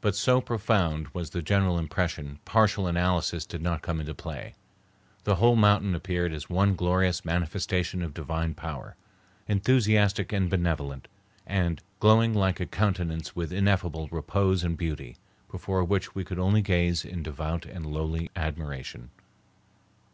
But 0.00 0.14
so 0.16 0.40
profound 0.40 1.08
was 1.08 1.28
the 1.28 1.42
general 1.42 1.78
impression, 1.78 2.38
partial 2.46 2.86
analysis 2.86 3.44
did 3.44 3.60
not 3.60 3.82
come 3.82 4.00
into 4.00 4.14
play. 4.14 4.54
The 5.24 5.34
whole 5.34 5.54
mountain 5.54 5.94
appeared 5.94 6.32
as 6.32 6.48
one 6.48 6.74
glorious 6.74 7.26
manifestation 7.26 8.00
of 8.00 8.14
divine 8.14 8.54
power, 8.54 8.96
enthusiastic 9.46 10.32
and 10.32 10.48
benevolent, 10.48 11.08
glowing 12.00 12.32
like 12.32 12.58
a 12.58 12.64
countenance 12.64 13.36
with 13.36 13.52
ineffable 13.52 14.08
repose 14.10 14.64
and 14.64 14.78
beauty, 14.78 15.18
before 15.50 15.84
which 15.84 16.14
we 16.14 16.24
could 16.24 16.38
only 16.38 16.62
gaze 16.62 17.04
in 17.04 17.22
devout 17.22 17.66
and 17.66 17.84
lowly 17.84 18.30
admiration. 18.34 19.10